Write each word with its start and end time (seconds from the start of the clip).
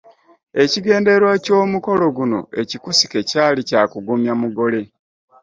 Ekigendererwa 0.63 1.33
ky’omukolo 1.43 2.05
guno 2.17 2.39
ekikusike 2.61 3.19
kyali 3.29 3.61
kya 3.69 3.81
kugumya 3.91 4.33
mugole. 4.41 4.81